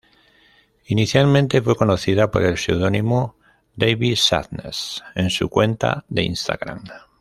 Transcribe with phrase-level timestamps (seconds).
[0.87, 3.35] Inicialmente fue conocido por el seudónimo
[3.75, 6.83] 'David Sadness' en su cuenta de Instagram.